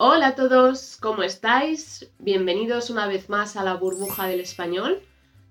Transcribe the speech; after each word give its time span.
Hola 0.00 0.28
a 0.28 0.34
todos, 0.36 0.96
¿cómo 1.00 1.24
estáis? 1.24 2.08
Bienvenidos 2.20 2.88
una 2.88 3.08
vez 3.08 3.28
más 3.28 3.56
a 3.56 3.64
la 3.64 3.74
burbuja 3.74 4.28
del 4.28 4.38
español. 4.38 5.02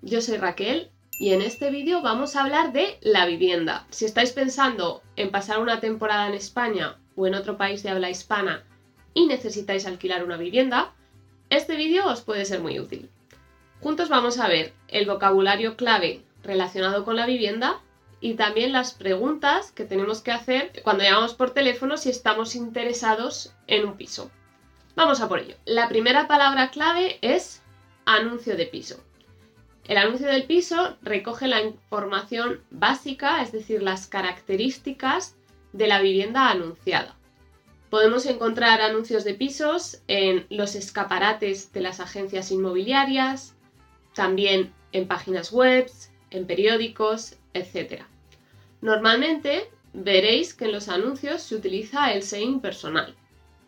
Yo 0.01 0.21
soy 0.21 0.38
Raquel 0.38 0.89
y 1.20 1.33
en 1.33 1.42
este 1.42 1.70
vídeo 1.70 2.01
vamos 2.01 2.38
a 2.38 2.46
hablar 2.46 2.72
de 2.72 2.98
la 3.02 3.25
vivienda. 3.25 3.86
Si 3.90 4.06
estáis 4.06 4.32
pensando 4.32 5.04
en 5.18 5.32
pasar 5.32 5.60
una 5.60 5.82
temporada 5.82 6.30
en 6.30 6.33
España 6.33 6.96
o 7.18 7.28
en 7.28 7.36
otro 7.36 7.58
país 7.58 7.83
de 7.83 7.90
habla 7.90 8.10
hispana 8.10 8.64
y 9.14 9.25
necesitáis 9.28 9.86
alquilar 9.86 10.23
una 10.23 10.38
vivienda, 10.38 10.93
este 11.50 11.75
vídeo 11.75 12.07
os 12.07 12.21
puede 12.21 12.45
ser 12.45 12.61
muy 12.61 12.79
útil. 12.79 13.09
Juntos 13.82 14.07
vamos 14.07 14.39
a 14.39 14.48
ver 14.48 14.71
el 14.88 15.07
vocabulario 15.07 15.75
clave 15.75 16.23
relacionado 16.41 17.04
con 17.04 17.18
la 17.18 17.25
vivienda 17.25 17.82
y 18.21 18.36
también 18.36 18.71
las 18.71 18.93
preguntas 18.93 19.73
que 19.73 19.84
tenemos 19.84 20.21
que 20.21 20.32
hacer 20.32 20.71
cuando 20.86 21.04
llamamos 21.04 21.34
por 21.34 21.52
teléfono 21.52 21.98
si 21.98 22.09
estamos 22.09 22.55
interesados 22.55 23.54
en 23.68 23.86
un 23.86 23.98
piso. 23.98 24.32
Vamos 24.98 25.21
a 25.21 25.29
por 25.29 25.38
ello. 25.38 25.54
La 25.66 25.88
primera 25.89 26.27
palabra 26.27 26.71
clave 26.71 27.20
es 27.21 27.62
anuncio 28.05 28.58
de 28.58 28.66
piso. 28.66 28.99
El 29.84 29.98
anuncio 29.98 30.26
del 30.26 30.45
piso 30.45 30.98
recoge 31.04 31.48
la 31.48 31.62
información 31.62 32.62
básica, 32.71 33.44
es 33.44 33.52
decir, 33.52 33.84
las 33.84 34.07
características 34.07 35.35
de 35.71 35.85
la 35.85 36.02
vivienda 36.02 36.49
anunciada. 36.49 37.16
Podemos 37.91 38.26
encontrar 38.26 38.81
anuncios 38.81 39.23
de 39.23 39.35
pisos 39.35 40.02
en 40.07 40.48
los 40.49 40.73
escaparates 40.73 41.71
de 41.73 41.82
las 41.82 41.99
agencias 41.99 42.49
inmobiliarias, 42.49 43.54
también 44.16 44.73
en 44.93 45.07
páginas 45.07 45.52
web, 45.52 45.91
en 46.32 46.48
periódicos, 46.48 47.35
etc. 47.54 48.02
Normalmente 48.82 49.70
veréis 49.93 50.55
que 50.55 50.66
en 50.66 50.71
los 50.71 50.90
anuncios 50.90 51.43
se 51.43 51.54
utiliza 51.54 52.13
el 52.13 52.23
saying 52.23 52.62
personal, 52.62 53.16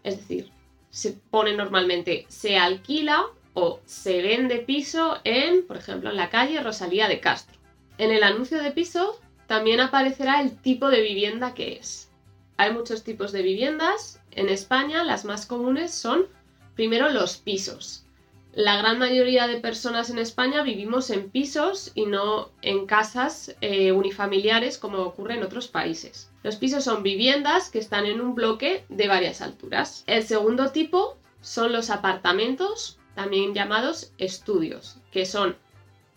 es 0.04 0.18
decir, 0.18 0.52
se 0.90 1.14
pone 1.14 1.56
normalmente 1.56 2.26
se 2.30 2.58
alquila 2.58 3.26
o 3.54 3.80
se 3.86 4.22
vende 4.22 4.60
piso 4.60 5.20
en, 5.24 5.66
por 5.66 5.78
ejemplo, 5.78 6.10
en 6.10 6.18
la 6.18 6.30
calle 6.30 6.62
Rosalía 6.62 7.08
de 7.08 7.20
Castro. 7.20 7.60
En 7.98 8.12
el 8.12 8.24
anuncio 8.24 8.62
de 8.62 8.72
piso 8.72 9.20
también 9.48 9.80
aparecerá 9.80 10.42
el 10.42 10.56
tipo 10.58 10.90
de 10.90 11.02
vivienda 11.02 11.54
que 11.54 11.74
es. 11.74 12.10
Hay 12.58 12.72
muchos 12.74 13.04
tipos 13.04 13.32
de 13.32 13.42
viviendas. 13.42 14.22
En 14.32 14.50
España 14.50 15.04
las 15.04 15.26
más 15.26 15.46
comunes 15.46 15.94
son 15.94 16.28
primero 16.76 17.10
los 17.10 17.38
pisos, 17.38 18.06
la 18.54 18.78
gran 18.78 18.98
mayoría 18.98 19.48
de 19.48 19.60
personas 19.60 20.10
en 20.10 20.18
España 20.18 20.64
vivimos 20.64 21.12
en 21.12 21.30
pisos 21.30 21.92
y 21.94 22.08
no 22.08 22.50
en 22.62 22.88
casas 22.88 23.56
eh, 23.62 23.92
unifamiliares 23.92 24.80
como 24.80 25.00
ocurre 25.00 25.36
en 25.36 25.44
otros 25.44 25.68
países. 25.68 26.32
Los 26.42 26.56
pisos 26.56 26.84
son 26.84 27.04
viviendas 27.04 27.70
que 27.70 27.80
están 27.80 28.06
en 28.08 28.20
un 28.20 28.34
bloque 28.34 28.86
de 28.90 29.08
varias 29.08 29.42
alturas. 29.42 30.04
El 30.08 30.24
segundo 30.24 30.72
tipo 30.72 31.18
son 31.42 31.72
los 31.72 31.92
apartamentos, 31.92 32.98
también 33.14 33.54
llamados 33.54 34.14
estudios, 34.18 34.98
que 35.12 35.26
son 35.26 35.56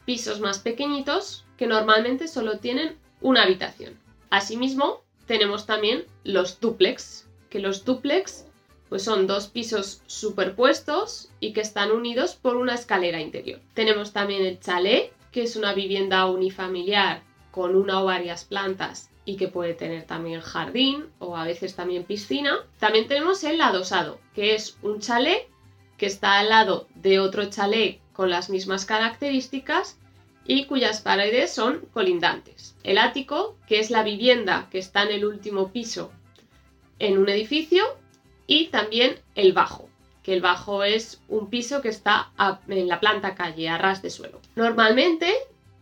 pisos 0.06 0.40
más 0.40 0.58
pequeñitos 0.58 1.44
que 1.58 1.66
normalmente 1.66 2.28
solo 2.28 2.58
tienen 2.58 2.96
una 3.20 3.42
habitación. 3.42 3.98
Asimismo, 4.30 5.02
tenemos 5.26 5.66
también 5.66 6.06
los 6.24 6.60
duplex, 6.60 7.28
que 7.50 7.60
los 7.60 7.84
duplex 7.84 8.46
pues 8.92 9.04
son 9.04 9.26
dos 9.26 9.46
pisos 9.46 10.02
superpuestos 10.06 11.30
y 11.40 11.54
que 11.54 11.62
están 11.62 11.92
unidos 11.92 12.34
por 12.34 12.56
una 12.56 12.74
escalera 12.74 13.22
interior. 13.22 13.58
Tenemos 13.72 14.12
también 14.12 14.44
el 14.44 14.60
chalet, 14.60 15.14
que 15.30 15.44
es 15.44 15.56
una 15.56 15.72
vivienda 15.72 16.26
unifamiliar 16.26 17.22
con 17.52 17.74
una 17.74 18.02
o 18.02 18.04
varias 18.04 18.44
plantas 18.44 19.08
y 19.24 19.38
que 19.38 19.48
puede 19.48 19.72
tener 19.72 20.02
también 20.02 20.42
jardín 20.42 21.06
o 21.20 21.38
a 21.38 21.44
veces 21.44 21.74
también 21.74 22.04
piscina. 22.04 22.58
También 22.78 23.08
tenemos 23.08 23.42
el 23.44 23.62
adosado, 23.62 24.20
que 24.34 24.54
es 24.54 24.76
un 24.82 25.00
chalet 25.00 25.48
que 25.96 26.04
está 26.04 26.38
al 26.38 26.50
lado 26.50 26.86
de 26.94 27.18
otro 27.18 27.46
chalet 27.46 27.98
con 28.12 28.28
las 28.28 28.50
mismas 28.50 28.84
características 28.84 29.96
y 30.44 30.66
cuyas 30.66 31.00
paredes 31.00 31.50
son 31.50 31.80
colindantes. 31.94 32.76
El 32.82 32.98
ático, 32.98 33.56
que 33.66 33.80
es 33.80 33.90
la 33.90 34.02
vivienda 34.02 34.68
que 34.70 34.78
está 34.78 35.04
en 35.04 35.12
el 35.12 35.24
último 35.24 35.72
piso 35.72 36.12
en 36.98 37.16
un 37.16 37.30
edificio 37.30 37.82
y 38.46 38.68
también 38.68 39.16
el 39.34 39.52
bajo, 39.52 39.88
que 40.22 40.32
el 40.32 40.40
bajo 40.40 40.84
es 40.84 41.20
un 41.28 41.48
piso 41.50 41.82
que 41.82 41.88
está 41.88 42.30
en 42.68 42.88
la 42.88 43.00
planta 43.00 43.34
calle, 43.34 43.68
a 43.68 43.78
ras 43.78 44.02
de 44.02 44.10
suelo. 44.10 44.40
Normalmente, 44.56 45.32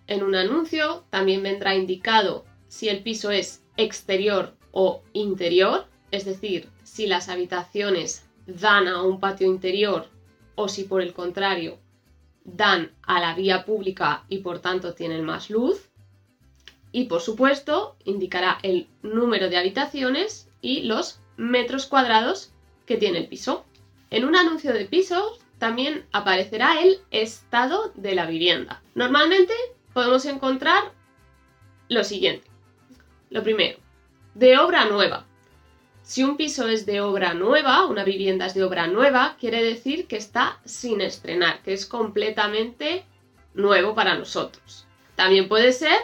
en 0.06 0.22
un 0.22 0.34
anuncio 0.34 1.04
también 1.10 1.42
vendrá 1.42 1.74
indicado 1.74 2.44
si 2.68 2.88
el 2.88 3.02
piso 3.02 3.30
es 3.30 3.62
exterior 3.76 4.54
o 4.72 5.02
interior, 5.12 5.86
es 6.10 6.24
decir, 6.24 6.68
si 6.82 7.06
las 7.06 7.28
habitaciones 7.28 8.26
dan 8.46 8.88
a 8.88 9.02
un 9.02 9.20
patio 9.20 9.46
interior 9.46 10.08
o 10.54 10.68
si 10.68 10.84
por 10.84 11.02
el 11.02 11.12
contrario 11.12 11.78
dan 12.44 12.92
a 13.02 13.20
la 13.20 13.34
vía 13.34 13.64
pública 13.64 14.24
y 14.28 14.38
por 14.38 14.60
tanto 14.60 14.94
tienen 14.94 15.24
más 15.24 15.50
luz. 15.50 15.88
Y 16.92 17.04
por 17.04 17.20
supuesto 17.20 17.96
indicará 18.04 18.58
el 18.62 18.88
número 19.02 19.48
de 19.48 19.58
habitaciones 19.58 20.48
y 20.60 20.82
los 20.82 21.20
metros 21.36 21.86
cuadrados 21.86 22.52
que 22.86 22.96
tiene 22.96 23.18
el 23.18 23.28
piso. 23.28 23.64
En 24.10 24.24
un 24.24 24.36
anuncio 24.36 24.72
de 24.72 24.86
pisos 24.86 25.40
también 25.58 26.06
aparecerá 26.12 26.80
el 26.82 26.98
estado 27.10 27.92
de 27.94 28.14
la 28.14 28.26
vivienda. 28.26 28.82
Normalmente 28.94 29.54
podemos 29.92 30.24
encontrar 30.24 30.92
lo 31.88 32.02
siguiente. 32.04 32.48
Lo 33.30 33.42
primero, 33.42 33.78
de 34.34 34.58
obra 34.58 34.86
nueva. 34.86 35.26
Si 36.02 36.24
un 36.24 36.36
piso 36.36 36.66
es 36.68 36.86
de 36.86 37.00
obra 37.00 37.34
nueva, 37.34 37.86
una 37.86 38.02
vivienda 38.02 38.46
es 38.46 38.54
de 38.54 38.64
obra 38.64 38.86
nueva, 38.86 39.36
quiere 39.38 39.62
decir 39.62 40.06
que 40.06 40.16
está 40.16 40.58
sin 40.64 41.00
estrenar, 41.00 41.62
que 41.62 41.72
es 41.72 41.86
completamente 41.86 43.04
nuevo 43.54 43.94
para 43.94 44.16
nosotros. 44.16 44.86
También 45.14 45.48
puede 45.48 45.72
ser 45.72 45.96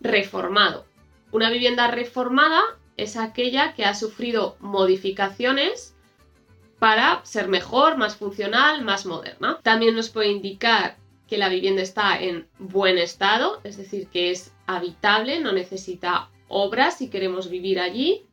reformado. 0.00 0.86
Una 1.32 1.50
vivienda 1.50 1.90
reformada 1.90 2.62
es 2.96 3.16
aquella 3.16 3.74
que 3.74 3.84
ha 3.84 3.94
sufrido 3.94 4.56
modificaciones 4.60 5.94
para 6.78 7.24
ser 7.24 7.48
mejor, 7.48 7.96
más 7.96 8.16
funcional, 8.16 8.82
más 8.82 9.06
moderna. 9.06 9.58
También 9.62 9.94
nos 9.94 10.10
puede 10.10 10.28
indicar 10.28 10.96
que 11.26 11.38
la 11.38 11.48
vivienda 11.48 11.82
está 11.82 12.20
en 12.20 12.46
buen 12.58 12.98
estado, 12.98 13.60
es 13.64 13.76
decir, 13.76 14.08
que 14.08 14.30
es 14.30 14.52
habitable, 14.66 15.40
no 15.40 15.52
necesita 15.52 16.30
obras 16.48 16.98
si 16.98 17.08
queremos 17.08 17.50
vivir 17.50 17.80
allí, 17.80 18.24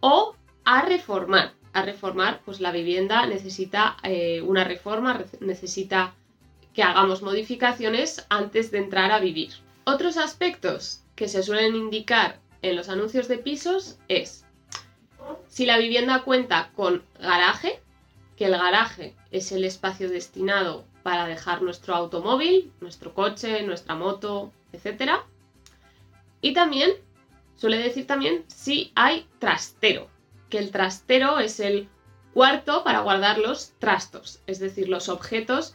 o 0.00 0.34
a 0.64 0.82
reformar. 0.82 1.54
A 1.72 1.82
reformar, 1.82 2.40
pues 2.44 2.60
la 2.60 2.72
vivienda 2.72 3.26
necesita 3.26 3.96
eh, 4.02 4.40
una 4.42 4.64
reforma, 4.64 5.24
necesita 5.40 6.14
que 6.74 6.82
hagamos 6.82 7.22
modificaciones 7.22 8.26
antes 8.28 8.70
de 8.70 8.78
entrar 8.78 9.10
a 9.10 9.20
vivir. 9.20 9.52
Otros 9.84 10.16
aspectos 10.16 11.02
que 11.14 11.28
se 11.28 11.42
suelen 11.42 11.74
indicar 11.74 12.40
en 12.62 12.76
los 12.76 12.88
anuncios 12.88 13.28
de 13.28 13.38
pisos 13.38 13.98
es 14.08 14.44
si 15.48 15.66
la 15.66 15.78
vivienda 15.78 16.22
cuenta 16.22 16.70
con 16.74 17.02
garaje, 17.18 17.80
que 18.36 18.46
el 18.46 18.52
garaje 18.52 19.14
es 19.30 19.52
el 19.52 19.64
espacio 19.64 20.08
destinado 20.08 20.84
para 21.02 21.26
dejar 21.26 21.62
nuestro 21.62 21.94
automóvil, 21.94 22.72
nuestro 22.80 23.14
coche, 23.14 23.62
nuestra 23.62 23.94
moto, 23.94 24.52
etc. 24.72 25.12
Y 26.40 26.52
también 26.52 26.92
suele 27.56 27.78
decir 27.78 28.06
también 28.06 28.44
si 28.48 28.92
hay 28.94 29.26
trastero, 29.38 30.08
que 30.50 30.58
el 30.58 30.70
trastero 30.70 31.38
es 31.38 31.60
el 31.60 31.88
cuarto 32.34 32.84
para 32.84 33.00
guardar 33.00 33.38
los 33.38 33.72
trastos, 33.78 34.40
es 34.46 34.58
decir, 34.58 34.88
los 34.88 35.08
objetos 35.08 35.74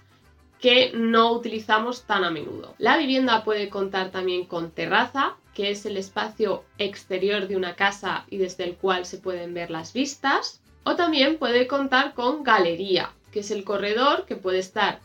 que 0.61 0.91
no 0.93 1.31
utilizamos 1.33 2.03
tan 2.03 2.23
a 2.23 2.29
menudo. 2.29 2.75
La 2.77 2.95
vivienda 2.95 3.43
puede 3.43 3.69
contar 3.69 4.11
también 4.11 4.45
con 4.45 4.71
terraza, 4.71 5.35
que 5.55 5.71
es 5.71 5.85
el 5.85 5.97
espacio 5.97 6.63
exterior 6.77 7.47
de 7.47 7.57
una 7.57 7.75
casa 7.75 8.25
y 8.29 8.37
desde 8.37 8.63
el 8.63 8.75
cual 8.75 9.05
se 9.05 9.17
pueden 9.17 9.53
ver 9.53 9.71
las 9.71 9.91
vistas. 9.91 10.61
O 10.83 10.95
también 10.95 11.37
puede 11.37 11.67
contar 11.67 12.13
con 12.13 12.43
galería, 12.43 13.11
que 13.31 13.41
es 13.41 13.51
el 13.51 13.63
corredor 13.63 14.25
que 14.25 14.35
puede 14.35 14.59
estar 14.59 14.99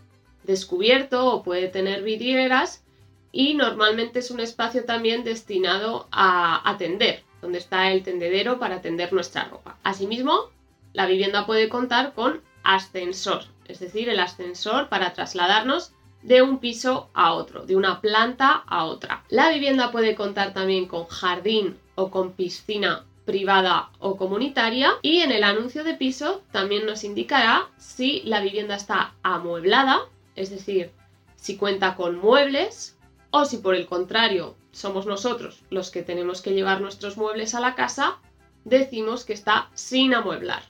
descubierto 0.45 1.33
o 1.33 1.43
puede 1.43 1.69
tener 1.69 2.03
vidrieras 2.03 2.85
y 3.33 3.55
normalmente 3.55 4.21
es 4.21 4.31
un 4.31 4.41
espacio 4.41 4.85
también 4.85 5.25
destinado 5.25 6.09
a 6.13 6.69
atender, 6.71 7.23
donde 7.43 7.59
está 7.59 7.91
el 7.91 8.03
tendedero 8.03 8.59
para 8.59 8.77
atender 8.77 9.13
nuestra 9.13 9.45
ropa. 9.45 9.79
Asimismo, 9.83 10.51
la 10.93 11.07
vivienda 11.07 11.45
puede 11.45 11.69
contar 11.69 12.15
con 12.15 12.41
ascensor, 12.63 13.45
es 13.69 13.81
decir, 13.81 14.09
el 14.09 14.21
ascensor 14.21 14.89
para 14.89 15.13
trasladarnos 15.13 15.93
de 16.23 16.43
un 16.43 16.59
piso 16.59 17.09
a 17.15 17.35
otro, 17.35 17.67
de 17.67 17.77
una 17.77 18.01
planta 18.01 18.65
a 18.67 18.85
otra. 18.85 19.25
La 19.29 19.51
vivienda 19.51 19.93
puede 19.93 20.15
contar 20.15 20.53
también 20.53 20.87
con 20.87 21.07
jardín 21.07 21.79
o 21.95 22.11
con 22.11 22.33
piscina 22.33 23.05
privada 23.25 23.91
o 23.99 24.17
comunitaria 24.17 24.93
y 25.03 25.19
en 25.19 25.33
el 25.33 25.45
anuncio 25.45 25.85
de 25.85 25.95
piso 25.95 26.43
también 26.53 26.87
nos 26.87 27.05
indicará 27.05 27.69
si 27.77 28.23
la 28.23 28.41
vivienda 28.41 28.77
está 28.77 29.15
amueblada, 29.23 30.01
es 30.37 30.51
decir, 30.51 30.93
si 31.37 31.57
cuenta 31.57 31.97
con 31.97 32.17
muebles 32.19 32.97
o 33.31 33.45
si 33.45 33.59
por 33.59 33.75
el 33.75 33.87
contrario 33.87 34.57
somos 34.73 35.07
nosotros 35.07 35.63
los 35.71 35.91
que 35.91 36.03
tenemos 36.03 36.41
que 36.41 36.53
llevar 36.53 36.81
nuestros 36.81 37.17
muebles 37.17 37.55
a 37.55 37.61
la 37.61 37.75
casa, 37.75 38.19
decimos 38.65 39.25
que 39.25 39.33
está 39.33 39.71
sin 39.75 40.15
amueblar. 40.15 40.63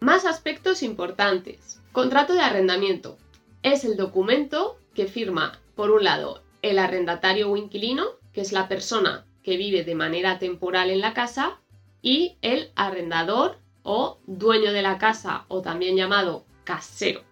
Más 0.00 0.24
aspectos 0.24 0.82
importantes. 0.82 1.80
Contrato 1.94 2.34
de 2.34 2.40
arrendamiento. 2.40 3.18
Es 3.62 3.84
el 3.84 3.96
documento 3.96 4.80
que 4.94 5.06
firma, 5.06 5.60
por 5.76 5.92
un 5.92 6.02
lado, 6.02 6.42
el 6.60 6.80
arrendatario 6.80 7.48
o 7.48 7.56
inquilino, 7.56 8.04
que 8.32 8.40
es 8.40 8.50
la 8.50 8.66
persona 8.66 9.24
que 9.44 9.56
vive 9.56 9.84
de 9.84 9.94
manera 9.94 10.40
temporal 10.40 10.90
en 10.90 11.00
la 11.00 11.14
casa, 11.14 11.60
y 12.02 12.36
el 12.42 12.72
arrendador 12.74 13.60
o 13.84 14.18
dueño 14.26 14.72
de 14.72 14.82
la 14.82 14.98
casa 14.98 15.44
o 15.46 15.62
también 15.62 15.96
llamado 15.96 16.44
casero. 16.64 17.22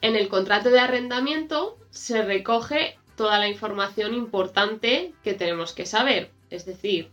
En 0.00 0.16
el 0.16 0.26
contrato 0.26 0.70
de 0.70 0.80
arrendamiento 0.80 1.78
se 1.90 2.20
recoge 2.22 2.98
toda 3.16 3.38
la 3.38 3.46
información 3.46 4.14
importante 4.14 5.14
que 5.22 5.34
tenemos 5.34 5.72
que 5.74 5.86
saber, 5.86 6.32
es 6.50 6.66
decir, 6.66 7.12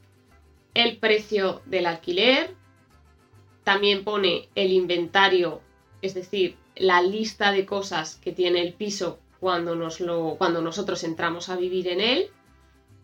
el 0.74 0.98
precio 0.98 1.62
del 1.68 1.86
alquiler, 1.86 2.56
también 3.64 4.04
pone 4.04 4.50
el 4.56 4.72
inventario, 4.72 5.62
es 6.06 6.14
decir, 6.14 6.56
la 6.76 7.02
lista 7.02 7.52
de 7.52 7.66
cosas 7.66 8.16
que 8.16 8.32
tiene 8.32 8.62
el 8.62 8.74
piso 8.74 9.20
cuando, 9.40 9.76
nosotros 9.76 11.04
entramos 11.04 11.50
a 11.50 11.56
vivir 11.56 11.88
en 11.88 12.02
él. 12.02 12.28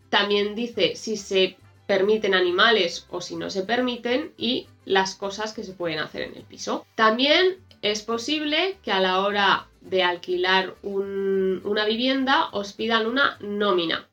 También 0.08 0.54
dice 0.54 0.96
si 0.96 1.16
se 1.16 1.56
permiten 1.86 2.34
animales 2.34 3.06
o 3.10 3.20
si 3.20 3.36
no 3.36 3.50
se 3.50 3.62
permiten 3.62 4.32
y 4.36 4.66
las 4.84 5.14
cosas 5.14 5.52
que 5.52 5.64
se 5.64 5.72
pueden 5.72 5.98
hacer 5.98 6.22
en 6.22 6.36
el 6.36 6.42
piso. 6.42 6.86
También 6.94 7.58
es 7.82 8.02
posible 8.02 8.78
que 8.82 8.92
a 8.92 9.00
la 9.00 9.20
hora 9.20 9.68
de 9.80 10.02
alquilar 10.02 10.74
una 10.82 11.84
vivienda 11.84 12.48
os 12.52 12.72
pidan 12.72 13.06
una 13.06 13.36
nómina, 13.40 14.06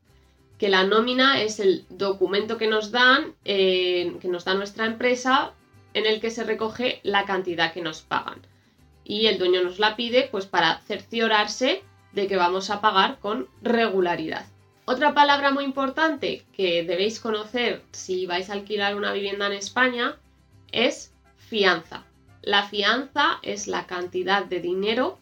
que 0.57 0.69
la 0.69 0.83
nómina 0.83 1.41
es 1.41 1.59
el 1.59 1.86
documento 1.89 2.57
que 2.57 2.68
nos 2.68 2.91
dan, 2.91 3.33
eh, 3.45 4.18
que 4.21 4.27
nos 4.27 4.45
da 4.45 4.56
nuestra 4.56 4.86
empresa, 4.86 5.53
en 5.94 6.06
el 6.06 6.19
que 6.19 6.31
se 6.31 6.44
recoge 6.44 7.00
la 7.03 7.25
cantidad 7.25 7.74
que 7.74 7.81
nos 7.81 8.01
pagan. 8.01 8.41
Y 9.09 9.25
el 9.25 9.39
dueño 9.39 9.63
nos 9.63 9.79
la 9.79 9.95
pide 9.95 10.29
pues 10.29 10.45
para 10.45 10.81
cerciorarse 10.81 11.83
de 12.13 12.27
que 12.27 12.38
vamos 12.38 12.69
a 12.69 12.79
pagar 12.79 13.17
con 13.19 13.47
regularidad. 13.63 14.45
Otra 14.85 15.15
palabra 15.15 15.50
muy 15.50 15.63
importante 15.63 16.45
que 16.53 16.83
debéis 16.83 17.19
conocer 17.19 17.81
si 17.91 18.27
vais 18.27 18.51
a 18.51 18.53
alquilar 18.53 18.95
una 18.95 19.11
vivienda 19.11 19.47
en 19.47 19.53
España 19.53 20.15
es 20.71 21.11
fianza. 21.38 22.06
La 22.44 22.67
fianza 22.67 23.39
es 23.41 23.67
la 23.67 23.88
cantidad 23.88 24.45
de 24.45 24.59
dinero 24.59 25.17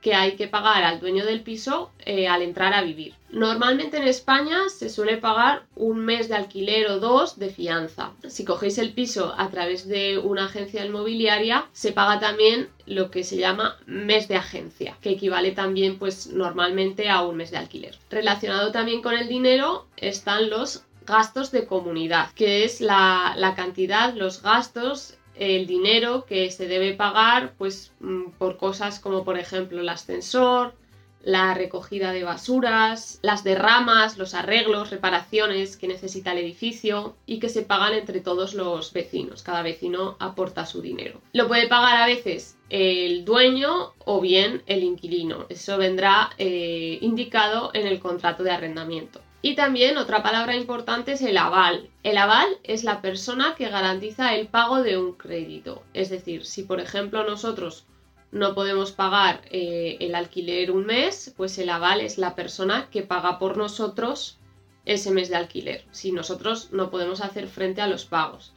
que 0.00 0.14
hay 0.14 0.32
que 0.32 0.48
pagar 0.48 0.82
al 0.84 1.00
dueño 1.00 1.24
del 1.24 1.42
piso 1.42 1.90
eh, 2.04 2.28
al 2.28 2.42
entrar 2.42 2.72
a 2.74 2.82
vivir. 2.82 3.14
Normalmente 3.30 3.98
en 3.98 4.08
España 4.08 4.68
se 4.68 4.88
suele 4.88 5.16
pagar 5.16 5.62
un 5.76 6.04
mes 6.04 6.28
de 6.28 6.34
alquiler 6.34 6.88
o 6.88 6.98
dos 6.98 7.38
de 7.38 7.50
fianza. 7.50 8.12
Si 8.28 8.44
cogéis 8.44 8.78
el 8.78 8.92
piso 8.92 9.34
a 9.36 9.50
través 9.50 9.86
de 9.86 10.18
una 10.18 10.46
agencia 10.46 10.84
inmobiliaria, 10.84 11.66
se 11.72 11.92
paga 11.92 12.18
también 12.18 12.68
lo 12.86 13.10
que 13.10 13.22
se 13.22 13.36
llama 13.36 13.76
mes 13.86 14.26
de 14.26 14.36
agencia, 14.36 14.96
que 15.00 15.10
equivale 15.10 15.52
también 15.52 15.98
pues 15.98 16.26
normalmente 16.28 17.08
a 17.08 17.22
un 17.22 17.36
mes 17.36 17.52
de 17.52 17.58
alquiler. 17.58 17.96
Relacionado 18.10 18.72
también 18.72 19.02
con 19.02 19.14
el 19.14 19.28
dinero 19.28 19.86
están 19.96 20.50
los 20.50 20.84
gastos 21.06 21.50
de 21.50 21.66
comunidad, 21.66 22.30
que 22.32 22.64
es 22.64 22.80
la, 22.80 23.34
la 23.36 23.54
cantidad, 23.54 24.14
los 24.14 24.42
gastos 24.42 25.14
el 25.34 25.66
dinero 25.66 26.24
que 26.26 26.50
se 26.50 26.66
debe 26.66 26.94
pagar 26.94 27.54
pues 27.56 27.92
mm, 28.00 28.30
por 28.38 28.56
cosas 28.56 29.00
como 29.00 29.24
por 29.24 29.38
ejemplo 29.38 29.80
el 29.80 29.88
ascensor, 29.88 30.74
la 31.22 31.52
recogida 31.54 32.12
de 32.12 32.24
basuras, 32.24 33.18
las 33.22 33.44
derramas, 33.44 34.16
los 34.16 34.34
arreglos, 34.34 34.90
reparaciones 34.90 35.76
que 35.76 35.88
necesita 35.88 36.32
el 36.32 36.38
edificio 36.38 37.16
y 37.26 37.38
que 37.38 37.48
se 37.48 37.62
pagan 37.62 37.92
entre 37.94 38.20
todos 38.20 38.54
los 38.54 38.92
vecinos. 38.92 39.42
Cada 39.42 39.62
vecino 39.62 40.16
aporta 40.18 40.64
su 40.66 40.80
dinero. 40.80 41.20
Lo 41.32 41.46
puede 41.46 41.68
pagar 41.68 41.98
a 41.98 42.06
veces 42.06 42.56
el 42.70 43.24
dueño 43.24 43.92
o 44.04 44.20
bien 44.20 44.62
el 44.66 44.82
inquilino. 44.82 45.46
Eso 45.48 45.76
vendrá 45.76 46.30
eh, 46.38 46.98
indicado 47.02 47.70
en 47.74 47.86
el 47.86 48.00
contrato 48.00 48.42
de 48.42 48.52
arrendamiento. 48.52 49.20
Y 49.42 49.54
también 49.54 49.96
otra 49.96 50.22
palabra 50.22 50.54
importante 50.54 51.12
es 51.12 51.22
el 51.22 51.38
aval. 51.38 51.88
El 52.02 52.18
aval 52.18 52.48
es 52.62 52.84
la 52.84 53.00
persona 53.00 53.54
que 53.56 53.70
garantiza 53.70 54.34
el 54.34 54.48
pago 54.48 54.82
de 54.82 54.98
un 54.98 55.14
crédito. 55.14 55.82
Es 55.94 56.10
decir, 56.10 56.44
si 56.44 56.62
por 56.62 56.78
ejemplo 56.78 57.24
nosotros 57.24 57.86
no 58.32 58.54
podemos 58.54 58.92
pagar 58.92 59.40
eh, 59.50 59.96
el 60.00 60.14
alquiler 60.14 60.70
un 60.70 60.86
mes, 60.86 61.32
pues 61.36 61.58
el 61.58 61.70
aval 61.70 62.00
es 62.00 62.18
la 62.18 62.34
persona 62.34 62.88
que 62.90 63.02
paga 63.02 63.38
por 63.38 63.56
nosotros 63.56 64.38
ese 64.84 65.10
mes 65.10 65.28
de 65.28 65.36
alquiler, 65.36 65.84
si 65.90 66.12
nosotros 66.12 66.72
no 66.72 66.90
podemos 66.90 67.20
hacer 67.20 67.48
frente 67.48 67.80
a 67.80 67.86
los 67.86 68.04
pagos. 68.04 68.52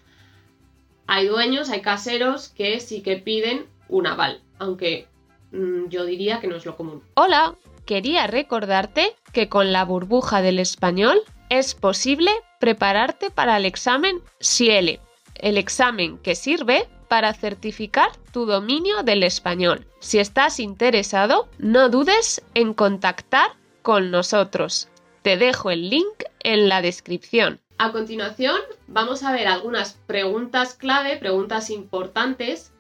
Hay 1.08 1.28
dueños, 1.28 1.70
hay 1.70 1.82
caseros 1.82 2.50
que 2.50 2.80
sí 2.80 3.02
que 3.02 3.18
piden 3.18 3.68
un 3.90 4.08
aval, 4.08 4.42
aunque 4.60 5.08
mm, 5.52 5.88
yo 5.90 6.06
diría 6.06 6.40
que 6.40 6.48
no 6.48 6.56
es 6.56 6.66
lo 6.66 6.78
común. 6.78 7.04
Hola, 7.16 7.56
quería 7.86 8.28
recordarte 8.28 9.16
que 9.32 9.50
con 9.50 9.72
la 9.72 9.86
burbuja 9.86 10.42
del 10.42 10.60
español 10.60 11.22
es 11.50 11.76
posible 11.76 12.32
prepararte 12.60 13.30
para 13.30 13.58
el 13.58 13.66
examen 13.66 14.22
SIELE, 14.40 15.00
el 15.36 15.58
examen 15.58 16.18
que 16.20 16.36
sirve 16.36 16.88
para 17.08 17.34
certificar 17.34 18.10
tu 18.32 18.46
dominio 18.46 19.04
del 19.04 19.24
español. 19.24 19.86
Si 20.00 20.20
estás 20.20 20.60
interesado, 20.60 21.48
no 21.60 21.90
dudes 21.90 22.42
en 22.56 22.74
contactar 22.74 23.52
con 23.82 24.12
nosotros. 24.12 24.90
Te 25.22 25.38
dejo 25.38 25.70
el 25.70 25.90
link 25.90 26.24
en 26.40 26.70
la 26.70 26.82
descripción. 26.82 27.60
A 27.78 27.92
continuación, 27.92 28.58
vamos 28.88 29.24
a 29.24 29.32
ver 29.32 29.48
algunas 29.48 29.94
preguntas 30.08 30.74
clave, 30.74 31.18
preguntas 31.18 31.70
importantes 31.70 32.72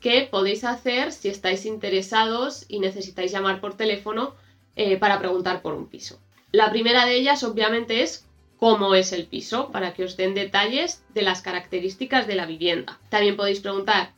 que 0.00 0.28
podéis 0.30 0.64
hacer 0.64 1.12
si 1.12 1.28
estáis 1.28 1.66
interesados 1.66 2.66
y 2.68 2.78
necesitáis 2.78 3.32
llamar 3.32 3.60
por 3.60 3.74
teléfono 3.74 4.34
eh, 4.76 4.96
para 4.96 5.18
preguntar 5.18 5.62
por 5.62 5.74
un 5.74 5.86
piso. 5.86 6.20
La 6.52 6.70
primera 6.70 7.04
de 7.06 7.16
ellas 7.16 7.42
obviamente 7.42 8.02
es 8.02 8.26
cómo 8.58 8.94
es 8.94 9.12
el 9.12 9.26
piso, 9.26 9.70
para 9.70 9.92
que 9.92 10.04
os 10.04 10.16
den 10.16 10.34
detalles 10.34 11.04
de 11.12 11.22
las 11.22 11.42
características 11.42 12.26
de 12.26 12.36
la 12.36 12.46
vivienda. 12.46 12.98
También 13.08 13.36
podéis 13.36 13.60
preguntar 13.60 14.12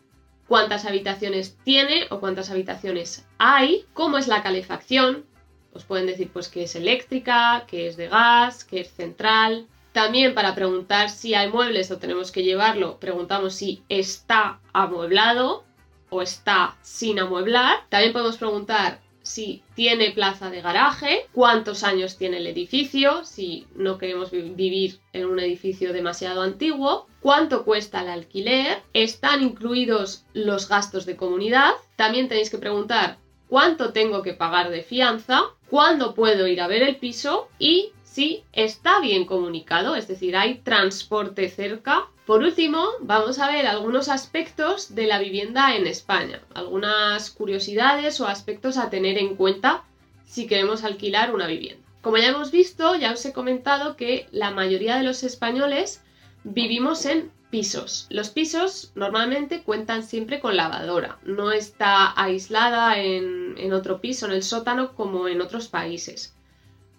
cuántas 0.46 0.84
habitaciones 0.84 1.56
tiene 1.64 2.06
o 2.10 2.20
cuántas 2.20 2.50
habitaciones 2.50 3.26
hay, 3.38 3.86
cómo 3.92 4.18
es 4.18 4.28
la 4.28 4.42
calefacción, 4.42 5.24
os 5.72 5.84
pueden 5.84 6.06
decir 6.06 6.30
pues 6.32 6.48
que 6.48 6.62
es 6.62 6.74
eléctrica, 6.74 7.64
que 7.66 7.86
es 7.86 7.96
de 7.96 8.08
gas, 8.08 8.64
que 8.64 8.80
es 8.80 8.90
central. 8.90 9.66
También 9.92 10.34
para 10.34 10.54
preguntar 10.54 11.10
si 11.10 11.34
hay 11.34 11.50
muebles 11.50 11.90
o 11.90 11.98
tenemos 11.98 12.32
que 12.32 12.42
llevarlo, 12.42 12.98
preguntamos 12.98 13.54
si 13.54 13.82
está 13.88 14.60
amueblado 14.72 15.64
o 16.08 16.22
está 16.22 16.76
sin 16.82 17.18
amueblar. 17.18 17.78
También 17.88 18.12
podemos 18.12 18.36
preguntar 18.36 19.00
si 19.26 19.62
tiene 19.74 20.12
plaza 20.12 20.50
de 20.50 20.62
garaje, 20.62 21.26
cuántos 21.32 21.82
años 21.82 22.16
tiene 22.16 22.38
el 22.38 22.46
edificio, 22.46 23.24
si 23.24 23.66
no 23.74 23.98
queremos 23.98 24.30
vivir 24.30 25.00
en 25.12 25.26
un 25.26 25.40
edificio 25.40 25.92
demasiado 25.92 26.42
antiguo, 26.42 27.08
cuánto 27.20 27.64
cuesta 27.64 28.02
el 28.02 28.08
alquiler, 28.08 28.82
están 28.92 29.42
incluidos 29.42 30.24
los 30.32 30.68
gastos 30.68 31.06
de 31.06 31.16
comunidad, 31.16 31.72
también 31.96 32.28
tenéis 32.28 32.50
que 32.50 32.58
preguntar 32.58 33.18
cuánto 33.48 33.92
tengo 33.92 34.22
que 34.22 34.32
pagar 34.32 34.70
de 34.70 34.82
fianza, 34.82 35.42
cuándo 35.68 36.14
puedo 36.14 36.46
ir 36.46 36.60
a 36.60 36.68
ver 36.68 36.84
el 36.84 36.96
piso 36.96 37.48
y 37.58 37.90
si 38.04 38.44
está 38.52 39.00
bien 39.00 39.26
comunicado, 39.26 39.96
es 39.96 40.06
decir, 40.06 40.36
hay 40.36 40.58
transporte 40.58 41.48
cerca 41.48 42.06
por 42.26 42.42
último, 42.42 42.84
vamos 43.00 43.38
a 43.38 43.48
ver 43.48 43.66
algunos 43.66 44.08
aspectos 44.08 44.94
de 44.96 45.06
la 45.06 45.20
vivienda 45.20 45.76
en 45.76 45.86
España, 45.86 46.40
algunas 46.54 47.30
curiosidades 47.30 48.20
o 48.20 48.26
aspectos 48.26 48.78
a 48.78 48.90
tener 48.90 49.16
en 49.16 49.36
cuenta 49.36 49.84
si 50.24 50.48
queremos 50.48 50.82
alquilar 50.82 51.32
una 51.32 51.46
vivienda. 51.46 51.86
Como 52.02 52.18
ya 52.18 52.28
hemos 52.28 52.50
visto, 52.50 52.96
ya 52.96 53.12
os 53.12 53.24
he 53.24 53.32
comentado 53.32 53.96
que 53.96 54.28
la 54.32 54.50
mayoría 54.50 54.96
de 54.96 55.04
los 55.04 55.22
españoles 55.22 56.02
vivimos 56.44 57.06
en 57.06 57.30
pisos. 57.50 58.06
Los 58.10 58.30
pisos 58.30 58.92
normalmente 58.94 59.62
cuentan 59.62 60.02
siempre 60.02 60.40
con 60.40 60.56
lavadora, 60.56 61.18
no 61.24 61.52
está 61.52 62.12
aislada 62.20 62.98
en, 62.98 63.72
otro 63.72 64.00
piso, 64.00 64.26
en 64.26 64.32
el 64.32 64.42
sótano, 64.42 64.94
como 64.94 65.28
en 65.28 65.40
otros 65.40 65.68
países. 65.68 66.34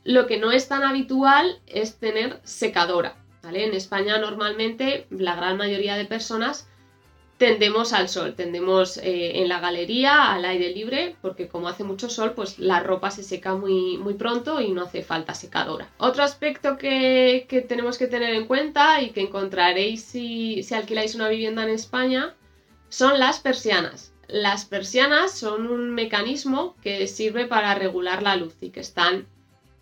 Lo 0.04 0.26
que 0.26 0.38
no 0.40 0.52
es 0.52 0.68
tan 0.68 0.84
habitual 0.84 1.60
es 1.68 1.98
tener 1.98 2.40
secadora. 2.44 3.18
En 3.56 3.74
España 3.74 4.18
normalmente 4.18 5.08
la 5.10 5.36
gran 5.36 5.58
mayoría 5.58 5.96
de 5.96 6.06
personas 6.06 6.68
tendemos 7.38 7.94
al 7.94 8.10
sol, 8.10 8.34
tendemos 8.36 8.98
eh, 8.98 9.40
en 9.40 9.48
la 9.48 9.60
galería 9.60 10.34
al 10.34 10.44
aire 10.44 10.72
libre, 10.72 11.16
porque 11.22 11.48
como 11.48 11.68
hace 11.68 11.84
mucho 11.84 12.10
sol, 12.10 12.34
pues 12.36 12.58
la 12.58 12.80
ropa 12.80 13.12
se 13.12 13.24
seca 13.24 13.56
muy, 13.56 13.98
muy 13.98 14.16
pronto 14.16 14.60
y 14.60 14.72
no 14.72 14.84
hace 14.84 15.04
falta 15.04 15.36
secadora. 15.36 15.88
Otro 15.98 16.24
aspecto 16.24 16.78
que, 16.78 17.46
tenemos 17.68 17.98
que 17.98 18.08
tener 18.08 18.34
en 18.34 18.48
cuenta 18.48 19.02
y 19.02 19.12
que 19.12 19.22
encontraréis 19.22 20.04
si, 20.04 20.64
si 20.64 20.74
alquiláis 20.74 21.16
una 21.16 21.30
vivienda 21.30 21.64
en 21.64 21.70
España 21.70 22.34
son 22.90 23.20
las 23.20 23.40
persianas. 23.40 24.14
Las 24.28 24.66
persianas 24.66 25.32
son 25.32 25.68
un 25.68 25.92
mecanismo 25.92 26.76
que 26.82 27.08
sirve 27.08 27.46
para 27.46 27.76
regular 27.76 28.24
la 28.24 28.36
luz 28.36 28.56
y 28.62 28.72
que 28.72 28.82
están 28.82 29.28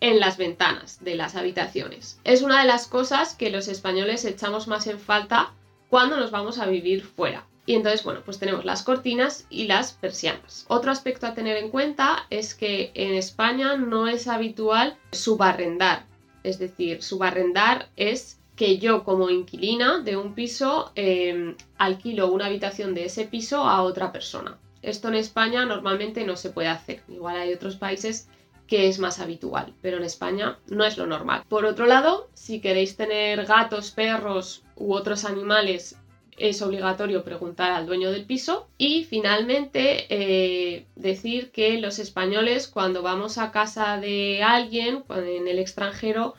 en 0.01 0.19
las 0.19 0.37
ventanas 0.37 1.03
de 1.03 1.15
las 1.15 1.35
habitaciones. 1.35 2.19
Es 2.23 2.41
una 2.41 2.61
de 2.61 2.67
las 2.67 2.87
cosas 2.87 3.35
que 3.35 3.49
los 3.49 3.67
españoles 3.67 4.25
echamos 4.25 4.67
más 4.67 4.87
en 4.87 4.99
falta 4.99 5.53
cuando 5.89 6.17
nos 6.17 6.31
vamos 6.31 6.59
a 6.59 6.67
vivir 6.67 7.03
fuera. 7.03 7.45
Y 7.65 7.73
entonces, 7.73 8.03
bueno, 8.03 8.21
pues 8.23 8.37
tenemos 8.37 8.63
las 8.63 8.83
cortinas 8.83 9.47
y 9.49 9.65
las 9.65 9.93
persianas. 9.93 10.65
Otro 10.67 10.91
aspecto 10.91 11.25
a 11.25 11.33
tener 11.33 11.57
en 11.57 11.69
cuenta 11.69 12.27
es 12.29 12.53
que 12.53 12.91
en 12.93 13.15
España 13.15 13.75
no 13.75 14.07
es 14.07 14.27
habitual 14.27 14.97
subarrendar. 15.11 16.05
Es 16.43 16.59
decir, 16.59 17.01
subarrendar 17.01 17.89
es 17.95 18.39
que 18.55 18.77
yo 18.77 19.03
como 19.03 19.29
inquilina 19.29 19.99
de 19.99 20.15
un 20.15 20.35
piso 20.35 20.91
em, 20.95 21.55
alquilo 21.77 22.31
una 22.31 22.45
habitación 22.45 22.93
de 22.93 23.05
ese 23.05 23.25
piso 23.25 23.63
a 23.63 23.81
otra 23.81 24.11
persona. 24.11 24.57
Esto 24.81 25.07
en 25.07 25.15
España 25.15 25.65
normalmente 25.65 26.23
no 26.23 26.35
se 26.35 26.51
puede 26.51 26.67
hacer. 26.67 27.01
Igual 27.07 27.37
hay 27.37 27.51
otros 27.51 27.75
países 27.75 28.29
que 28.67 28.87
es 28.87 28.99
más 28.99 29.19
habitual, 29.19 29.73
pero 29.81 29.97
en 29.97 30.03
España 30.03 30.57
no 30.67 30.85
es 30.85 30.97
lo 30.97 31.05
normal. 31.07 31.43
Por 31.47 31.65
otro 31.65 31.85
lado, 31.85 32.29
si 32.33 32.59
queréis 32.61 32.95
tener 32.95 33.45
gatos, 33.45 33.91
perros 33.91 34.63
u 34.75 34.93
otros 34.93 35.25
animales, 35.25 35.97
es 36.37 36.61
obligatorio 36.61 37.23
preguntar 37.23 37.71
al 37.71 37.85
dueño 37.85 38.11
del 38.11 38.25
piso. 38.25 38.67
Y 38.77 39.05
finalmente, 39.05 40.05
eh, 40.09 40.85
decir 40.95 41.51
que 41.51 41.79
los 41.79 41.99
españoles 41.99 42.67
cuando 42.67 43.01
vamos 43.01 43.37
a 43.37 43.51
casa 43.51 43.97
de 43.99 44.43
alguien 44.43 45.03
en 45.09 45.47
el 45.47 45.59
extranjero, 45.59 46.35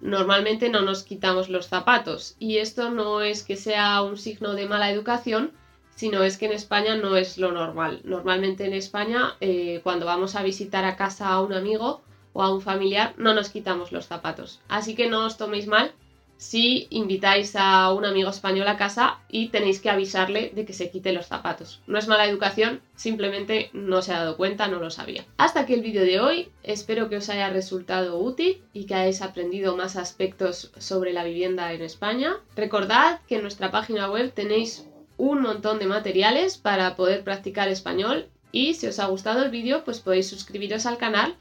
normalmente 0.00 0.68
no 0.68 0.82
nos 0.82 1.02
quitamos 1.02 1.48
los 1.48 1.66
zapatos. 1.66 2.36
Y 2.38 2.58
esto 2.58 2.90
no 2.90 3.20
es 3.20 3.42
que 3.42 3.56
sea 3.56 4.02
un 4.02 4.16
signo 4.16 4.54
de 4.54 4.66
mala 4.66 4.90
educación, 4.90 5.52
sino 5.94 6.22
es 6.22 6.38
que 6.38 6.46
en 6.46 6.52
España 6.52 6.96
no 6.96 7.16
es 7.16 7.38
lo 7.38 7.52
normal. 7.52 8.00
Normalmente 8.04 8.66
en 8.66 8.74
España, 8.74 9.36
eh, 9.40 9.80
cuando 9.82 10.06
vamos 10.06 10.34
a 10.34 10.42
visitar 10.42 10.84
a 10.84 10.96
casa 10.96 11.28
a 11.28 11.40
un 11.40 11.52
amigo 11.52 12.02
o 12.32 12.42
a 12.42 12.52
un 12.52 12.60
familiar, 12.60 13.14
no 13.16 13.34
nos 13.34 13.50
quitamos 13.50 13.92
los 13.92 14.06
zapatos. 14.06 14.60
Así 14.68 14.94
que 14.94 15.08
no 15.08 15.24
os 15.26 15.36
toméis 15.36 15.66
mal 15.66 15.92
si 16.36 16.88
invitáis 16.90 17.54
a 17.56 17.92
un 17.92 18.04
amigo 18.04 18.28
español 18.28 18.68
a 18.68 18.76
casa 18.76 19.20
y 19.28 19.48
tenéis 19.48 19.80
que 19.80 19.88
avisarle 19.88 20.50
de 20.54 20.64
que 20.64 20.72
se 20.72 20.90
quite 20.90 21.12
los 21.12 21.26
zapatos. 21.26 21.80
No 21.86 21.98
es 21.98 22.08
mala 22.08 22.26
educación, 22.26 22.80
simplemente 22.96 23.70
no 23.72 24.02
se 24.02 24.12
ha 24.12 24.18
dado 24.18 24.36
cuenta, 24.36 24.68
no 24.68 24.78
lo 24.78 24.90
sabía. 24.90 25.24
Hasta 25.38 25.60
aquí 25.60 25.74
el 25.74 25.82
vídeo 25.82 26.02
de 26.02 26.20
hoy, 26.20 26.48
espero 26.62 27.08
que 27.08 27.16
os 27.16 27.28
haya 27.28 27.50
resultado 27.50 28.18
útil 28.18 28.62
y 28.72 28.86
que 28.86 28.94
hayáis 28.94 29.22
aprendido 29.22 29.76
más 29.76 29.96
aspectos 29.96 30.72
sobre 30.76 31.12
la 31.12 31.24
vivienda 31.24 31.72
en 31.72 31.82
España. 31.82 32.36
Recordad 32.56 33.20
que 33.28 33.36
en 33.36 33.42
nuestra 33.42 33.70
página 33.70 34.10
web 34.10 34.32
tenéis 34.34 34.86
un 35.16 35.42
montón 35.42 35.78
de 35.78 35.86
materiales 35.86 36.58
para 36.58 36.96
poder 36.96 37.24
practicar 37.24 37.68
español 37.68 38.28
y 38.52 38.74
si 38.74 38.86
os 38.86 38.98
ha 38.98 39.06
gustado 39.06 39.42
el 39.42 39.50
vídeo 39.50 39.84
pues 39.84 40.00
podéis 40.00 40.28
suscribiros 40.28 40.86
al 40.86 40.98
canal 40.98 41.36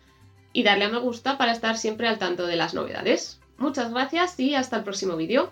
y 0.51 0.63
darle 0.63 0.85
a 0.85 0.89
me 0.89 0.99
gusta 0.99 1.37
para 1.37 1.51
estar 1.51 1.77
siempre 1.77 2.07
al 2.07 2.19
tanto 2.19 2.45
de 2.45 2.55
las 2.55 2.73
novedades. 2.73 3.39
Muchas 3.57 3.91
gracias 3.91 4.39
y 4.39 4.55
hasta 4.55 4.77
el 4.77 4.83
próximo 4.83 5.15
vídeo. 5.15 5.51